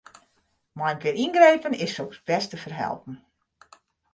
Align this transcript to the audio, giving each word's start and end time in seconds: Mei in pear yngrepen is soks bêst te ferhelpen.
Mei 0.77 0.89
in 0.93 0.99
pear 1.01 1.15
yngrepen 1.23 1.73
is 1.85 1.91
soks 1.95 2.17
bêst 2.27 2.49
te 2.51 2.57
ferhelpen. 2.63 3.15